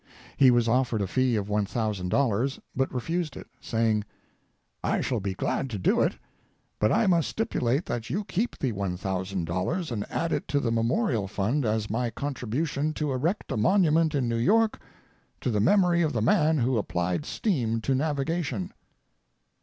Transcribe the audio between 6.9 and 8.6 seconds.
I must stipulate that you keep